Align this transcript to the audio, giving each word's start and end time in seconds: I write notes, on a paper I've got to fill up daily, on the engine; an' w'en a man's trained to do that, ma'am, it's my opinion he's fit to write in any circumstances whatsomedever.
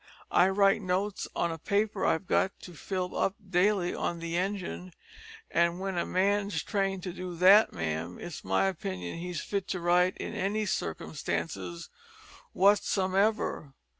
I 0.31 0.49
write 0.49 0.81
notes, 0.81 1.27
on 1.35 1.51
a 1.51 1.59
paper 1.59 2.07
I've 2.07 2.25
got 2.25 2.59
to 2.61 2.73
fill 2.73 3.15
up 3.15 3.35
daily, 3.51 3.93
on 3.93 4.17
the 4.17 4.35
engine; 4.35 4.95
an' 5.51 5.73
w'en 5.73 5.95
a 5.95 6.07
man's 6.07 6.63
trained 6.63 7.03
to 7.03 7.13
do 7.13 7.35
that, 7.35 7.71
ma'am, 7.71 8.17
it's 8.19 8.43
my 8.43 8.65
opinion 8.65 9.19
he's 9.19 9.41
fit 9.41 9.67
to 9.67 9.79
write 9.79 10.17
in 10.17 10.33
any 10.33 10.65
circumstances 10.65 11.89
whatsomedever. 12.55 13.75